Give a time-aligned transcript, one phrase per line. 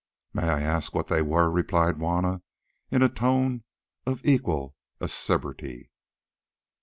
[0.33, 2.41] "Might I ask what they were?" replied Juanna,
[2.89, 3.63] in a tone
[4.07, 5.91] of equal acerbity.